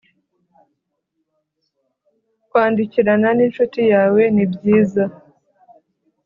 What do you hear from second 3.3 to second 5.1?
n incuti yawe ni byiza